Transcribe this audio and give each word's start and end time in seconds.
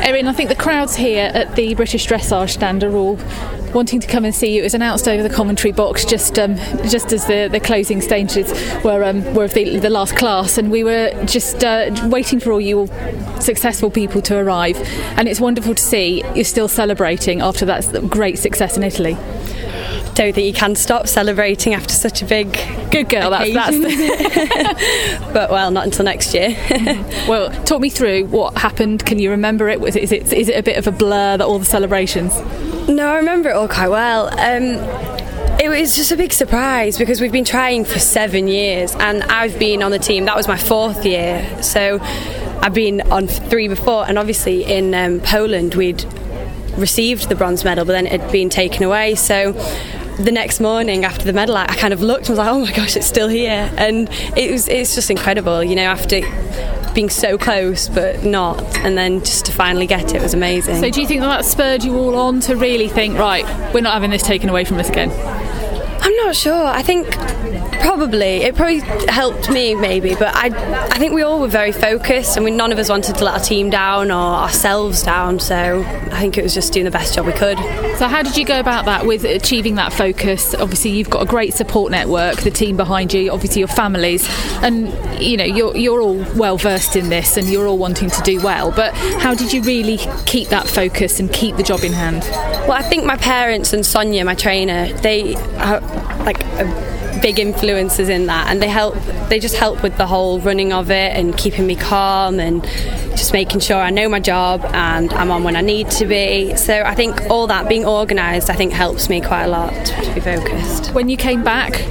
Erin, 0.00 0.28
I 0.28 0.32
think 0.32 0.48
the 0.48 0.54
crowds 0.54 0.96
here 0.96 1.30
at 1.34 1.56
the 1.56 1.74
British 1.74 2.06
Dressage 2.06 2.50
stand 2.50 2.84
are 2.84 2.94
all 2.94 3.18
wanting 3.74 4.00
to 4.00 4.06
come 4.06 4.24
and 4.24 4.34
see 4.34 4.54
you. 4.54 4.60
It 4.60 4.64
was 4.64 4.74
announced 4.74 5.06
over 5.06 5.22
the 5.22 5.34
commentary 5.34 5.72
box 5.72 6.04
just 6.04 6.38
um, 6.38 6.56
just 6.88 7.12
as 7.12 7.26
the, 7.26 7.48
the 7.50 7.60
closing 7.60 8.00
stages 8.00 8.50
were 8.84 9.04
um, 9.04 9.22
were 9.34 9.44
of 9.44 9.54
the, 9.54 9.78
the 9.78 9.90
last 9.90 10.16
class, 10.16 10.56
and 10.56 10.70
we 10.70 10.84
were 10.84 11.10
just 11.26 11.64
uh, 11.64 11.90
waiting 12.04 12.40
for 12.40 12.52
all 12.52 12.60
you 12.60 12.80
all 12.80 13.40
successful 13.40 13.90
people 13.90 14.22
to 14.22 14.36
arrive. 14.36 14.76
And 15.18 15.28
it's 15.28 15.40
wonderful 15.40 15.74
to 15.74 15.82
see 15.82 16.22
you're 16.34 16.44
still 16.44 16.68
celebrating 16.68 17.40
after 17.40 17.66
that 17.66 18.08
great 18.08 18.38
success 18.38 18.76
in 18.76 18.84
Italy 18.84 19.16
don't 20.18 20.34
think 20.34 20.46
you 20.46 20.52
can 20.52 20.74
stop 20.74 21.06
celebrating 21.06 21.74
after 21.74 21.94
such 21.94 22.22
a 22.22 22.24
big 22.24 22.52
good 22.90 23.08
girl 23.08 23.30
that's, 23.30 23.52
that's 23.52 23.76
the 23.76 25.30
but 25.32 25.48
well 25.48 25.70
not 25.70 25.84
until 25.84 26.04
next 26.04 26.34
year. 26.34 26.56
Well 27.28 27.50
talk 27.64 27.80
me 27.80 27.90
through 27.90 28.26
what 28.26 28.56
happened. 28.56 29.04
Can 29.04 29.18
you 29.18 29.30
remember 29.30 29.68
it? 29.68 29.80
Was 29.80 29.96
it, 29.96 30.02
is 30.02 30.12
it 30.12 30.32
is 30.32 30.48
it 30.48 30.58
a 30.58 30.62
bit 30.62 30.76
of 30.76 30.86
a 30.86 30.92
blur 30.92 31.36
that 31.36 31.44
all 31.44 31.58
the 31.58 31.64
celebrations? 31.64 32.34
No 32.88 33.06
i 33.08 33.16
remember 33.16 33.50
it 33.50 33.52
all 33.52 33.68
quite 33.68 33.88
well. 33.88 34.28
Um, 34.28 34.78
it 35.60 35.68
was 35.68 35.94
just 35.94 36.10
a 36.10 36.16
big 36.16 36.32
surprise 36.32 36.98
because 36.98 37.20
we've 37.20 37.32
been 37.32 37.44
trying 37.44 37.84
for 37.84 37.98
seven 37.98 38.48
years 38.48 38.94
and 38.96 39.22
I've 39.24 39.58
been 39.58 39.82
on 39.82 39.90
the 39.90 39.98
team. 39.98 40.24
That 40.24 40.36
was 40.36 40.48
my 40.48 40.56
fourth 40.56 41.04
year. 41.04 41.62
So 41.62 41.98
I've 42.62 42.74
been 42.74 43.02
on 43.12 43.26
three 43.28 43.68
before 43.68 44.06
and 44.08 44.18
obviously 44.18 44.64
in 44.64 44.94
um, 44.94 45.20
Poland 45.20 45.74
we'd 45.74 46.04
received 46.76 47.28
the 47.28 47.34
bronze 47.34 47.64
medal 47.64 47.84
but 47.84 47.92
then 47.92 48.06
it 48.06 48.20
had 48.20 48.32
been 48.32 48.48
taken 48.48 48.82
away. 48.82 49.14
So 49.14 49.52
the 50.18 50.32
next 50.32 50.60
morning 50.60 51.04
after 51.04 51.24
the 51.24 51.32
medal, 51.32 51.56
I 51.56 51.66
kind 51.66 51.92
of 51.92 52.02
looked 52.02 52.28
and 52.28 52.30
was 52.30 52.38
like, 52.38 52.48
oh 52.48 52.60
my 52.60 52.72
gosh, 52.72 52.96
it's 52.96 53.06
still 53.06 53.28
here. 53.28 53.72
And 53.76 54.08
it 54.36 54.50
was, 54.50 54.68
it's 54.68 54.94
just 54.94 55.10
incredible, 55.10 55.62
you 55.62 55.76
know, 55.76 55.82
after 55.82 56.20
being 56.94 57.10
so 57.10 57.38
close 57.38 57.88
but 57.88 58.24
not, 58.24 58.60
and 58.78 58.98
then 58.98 59.20
just 59.20 59.46
to 59.46 59.52
finally 59.52 59.86
get 59.86 60.14
it 60.14 60.22
was 60.22 60.34
amazing. 60.34 60.80
So, 60.80 60.90
do 60.90 61.00
you 61.00 61.06
think 61.06 61.20
that, 61.20 61.28
that 61.28 61.44
spurred 61.44 61.84
you 61.84 61.96
all 61.96 62.16
on 62.16 62.40
to 62.40 62.56
really 62.56 62.88
think, 62.88 63.18
right, 63.18 63.44
we're 63.72 63.80
not 63.80 63.92
having 63.92 64.10
this 64.10 64.22
taken 64.22 64.48
away 64.48 64.64
from 64.64 64.78
us 64.78 64.88
again? 64.88 65.10
I'm 66.00 66.16
not 66.16 66.34
sure. 66.36 66.64
I 66.64 66.82
think 66.82 67.10
probably 67.80 68.42
it 68.42 68.54
probably 68.54 68.80
helped 69.08 69.50
me 69.50 69.74
maybe, 69.74 70.14
but 70.14 70.34
I 70.34 70.46
I 70.90 70.98
think 70.98 71.12
we 71.12 71.22
all 71.22 71.40
were 71.40 71.48
very 71.48 71.72
focused 71.72 72.36
and 72.36 72.44
we 72.44 72.50
none 72.50 72.72
of 72.72 72.78
us 72.78 72.88
wanted 72.88 73.16
to 73.16 73.24
let 73.24 73.34
our 73.34 73.40
team 73.40 73.70
down 73.70 74.10
or 74.10 74.14
ourselves 74.14 75.02
down. 75.02 75.40
So 75.40 75.82
I 76.12 76.20
think 76.20 76.38
it 76.38 76.42
was 76.42 76.54
just 76.54 76.72
doing 76.72 76.84
the 76.84 76.90
best 76.90 77.14
job 77.14 77.26
we 77.26 77.32
could. 77.32 77.58
So 77.98 78.06
how 78.06 78.22
did 78.22 78.36
you 78.36 78.44
go 78.44 78.60
about 78.60 78.84
that 78.84 79.06
with 79.06 79.24
achieving 79.24 79.76
that 79.76 79.92
focus? 79.92 80.54
Obviously, 80.54 80.90
you've 80.92 81.10
got 81.10 81.22
a 81.22 81.26
great 81.26 81.54
support 81.54 81.90
network, 81.90 82.36
the 82.38 82.50
team 82.50 82.76
behind 82.76 83.12
you, 83.12 83.30
obviously 83.30 83.60
your 83.60 83.68
families, 83.68 84.26
and 84.62 84.88
you 85.22 85.36
know 85.36 85.44
you're 85.44 85.76
you're 85.76 86.00
all 86.00 86.24
well 86.36 86.58
versed 86.58 86.96
in 86.96 87.08
this 87.08 87.36
and 87.36 87.48
you're 87.48 87.66
all 87.66 87.78
wanting 87.78 88.10
to 88.10 88.22
do 88.22 88.40
well. 88.40 88.70
But 88.70 88.94
how 88.94 89.34
did 89.34 89.52
you 89.52 89.62
really 89.62 89.98
keep 90.26 90.48
that 90.48 90.66
focus 90.68 91.20
and 91.20 91.32
keep 91.32 91.56
the 91.56 91.62
job 91.62 91.80
in 91.84 91.92
hand? 91.92 92.22
Well, 92.68 92.72
I 92.72 92.82
think 92.82 93.04
my 93.04 93.16
parents 93.16 93.72
and 93.72 93.84
Sonia, 93.84 94.24
my 94.24 94.34
trainer, 94.34 94.92
they 94.98 95.34
are 95.56 95.80
like. 96.24 96.42
A, 96.44 96.98
big 97.20 97.38
influences 97.38 98.08
in 98.08 98.26
that 98.26 98.48
and 98.48 98.62
they 98.62 98.68
help 98.68 98.94
they 99.28 99.38
just 99.38 99.56
help 99.56 99.82
with 99.82 99.96
the 99.96 100.06
whole 100.06 100.40
running 100.40 100.72
of 100.72 100.90
it 100.90 101.16
and 101.16 101.36
keeping 101.36 101.66
me 101.66 101.74
calm 101.74 102.38
and 102.38 102.62
just 103.16 103.32
making 103.32 103.60
sure 103.60 103.76
I 103.76 103.90
know 103.90 104.08
my 104.08 104.20
job 104.20 104.64
and 104.72 105.12
I'm 105.12 105.30
on 105.30 105.44
when 105.44 105.56
I 105.56 105.60
need 105.60 105.90
to 105.92 106.06
be 106.06 106.54
so 106.56 106.82
I 106.82 106.94
think 106.94 107.20
all 107.28 107.46
that 107.48 107.68
being 107.68 107.84
organised 107.84 108.50
I 108.50 108.54
think 108.54 108.72
helps 108.72 109.08
me 109.08 109.20
quite 109.20 109.44
a 109.44 109.48
lot 109.48 109.72
to 109.86 110.14
be 110.14 110.20
focused 110.20 110.94
when 110.94 111.08
you 111.08 111.16
came 111.16 111.42
back 111.42 111.84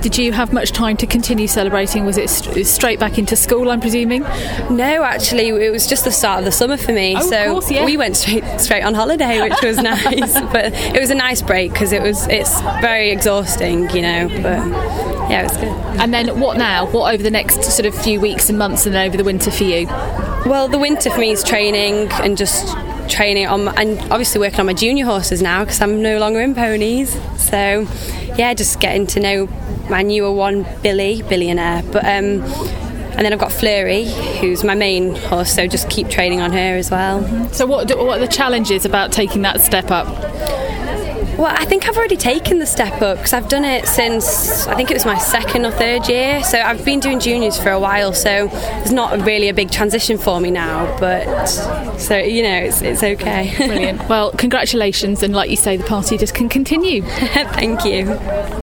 did 0.00 0.18
you 0.18 0.32
have 0.32 0.52
much 0.52 0.72
time 0.72 0.96
to 0.98 1.06
continue 1.06 1.46
celebrating? 1.46 2.04
Was 2.04 2.16
it 2.18 2.28
straight 2.66 2.98
back 2.98 3.18
into 3.18 3.36
school, 3.36 3.70
I'm 3.70 3.80
presuming? 3.80 4.22
No, 4.70 5.02
actually, 5.02 5.48
it 5.48 5.70
was 5.70 5.86
just 5.86 6.04
the 6.04 6.10
start 6.10 6.40
of 6.40 6.44
the 6.44 6.52
summer 6.52 6.76
for 6.76 6.92
me. 6.92 7.16
Oh, 7.16 7.20
so 7.20 7.52
course, 7.52 7.70
yeah. 7.70 7.84
we 7.84 7.96
went 7.96 8.16
straight 8.16 8.44
straight 8.60 8.82
on 8.82 8.94
holiday, 8.94 9.42
which 9.42 9.60
was 9.62 9.78
nice. 9.82 10.40
but 10.52 10.72
it 10.74 11.00
was 11.00 11.10
a 11.10 11.14
nice 11.14 11.42
break 11.42 11.72
because 11.72 11.92
it 11.92 12.02
was 12.02 12.26
it's 12.28 12.60
very 12.80 13.10
exhausting, 13.10 13.90
you 13.90 14.02
know. 14.02 14.28
But 14.28 14.66
yeah, 15.30 15.40
it 15.40 15.44
was 15.44 15.56
good. 15.56 16.00
And 16.00 16.12
then 16.12 16.40
what 16.40 16.56
now? 16.56 16.86
What 16.86 17.12
over 17.12 17.22
the 17.22 17.30
next 17.30 17.64
sort 17.64 17.86
of 17.86 17.94
few 17.94 18.20
weeks 18.20 18.48
and 18.48 18.58
months, 18.58 18.86
and 18.86 18.94
then 18.94 19.06
over 19.06 19.16
the 19.16 19.24
winter 19.24 19.50
for 19.50 19.64
you? 19.64 19.86
Well, 20.46 20.68
the 20.68 20.78
winter 20.78 21.10
for 21.10 21.18
me 21.18 21.30
is 21.32 21.42
training 21.42 22.08
and 22.12 22.36
just 22.36 22.76
training 23.08 23.46
on 23.46 23.68
and 23.76 23.98
obviously 24.12 24.40
working 24.40 24.60
on 24.60 24.66
my 24.66 24.72
junior 24.72 25.04
horses 25.04 25.40
now 25.40 25.64
because 25.64 25.80
I'm 25.80 26.02
no 26.02 26.18
longer 26.18 26.40
in 26.40 26.54
ponies. 26.54 27.18
So 27.38 27.86
yeah, 28.36 28.54
just 28.54 28.80
getting 28.80 29.06
to 29.08 29.20
know 29.20 29.48
my 29.88 30.02
newer 30.02 30.32
one, 30.32 30.66
Billy, 30.82 31.22
billionaire. 31.22 31.82
But 31.90 32.04
um, 32.04 32.42
and 33.16 33.24
then 33.24 33.32
I've 33.32 33.38
got 33.38 33.50
Fleury, 33.50 34.04
who's 34.40 34.62
my 34.62 34.74
main 34.74 35.14
horse, 35.14 35.54
so 35.54 35.66
just 35.66 35.88
keep 35.88 36.10
training 36.10 36.42
on 36.42 36.52
her 36.52 36.76
as 36.76 36.90
well. 36.90 37.24
So 37.52 37.64
what 37.64 37.88
what 37.96 38.18
are 38.18 38.26
the 38.26 38.28
challenges 38.28 38.84
about 38.84 39.12
taking 39.12 39.42
that 39.42 39.60
step 39.60 39.90
up? 39.90 40.06
Well, 41.38 41.54
I 41.54 41.66
think 41.66 41.86
I've 41.86 41.96
already 41.98 42.16
taken 42.16 42.58
the 42.58 42.66
step 42.66 43.02
up 43.02 43.18
because 43.18 43.34
I've 43.34 43.48
done 43.48 43.64
it 43.64 43.86
since 43.86 44.66
I 44.66 44.74
think 44.74 44.90
it 44.90 44.94
was 44.94 45.04
my 45.04 45.18
second 45.18 45.66
or 45.66 45.70
third 45.70 46.08
year. 46.08 46.42
So 46.42 46.58
I've 46.58 46.82
been 46.82 46.98
doing 46.98 47.20
juniors 47.20 47.58
for 47.58 47.70
a 47.70 47.78
while, 47.78 48.14
so 48.14 48.48
it's 48.80 48.90
not 48.90 49.20
really 49.20 49.50
a 49.50 49.54
big 49.54 49.70
transition 49.70 50.16
for 50.16 50.40
me 50.40 50.50
now. 50.50 50.98
But 50.98 51.46
so 51.98 52.16
you 52.16 52.42
know, 52.42 52.56
it's, 52.56 52.80
it's 52.80 53.02
okay. 53.02 53.54
Brilliant. 53.56 53.96
Well, 54.16 54.30
congratulations, 54.32 55.22
and 55.22 55.34
like 55.34 55.50
you 55.50 55.56
say, 55.56 55.76
the 55.76 55.84
party 55.84 56.16
just 56.16 56.34
can 56.34 56.48
continue. 56.48 57.02
Thank 57.06 57.84
you. 57.84 58.62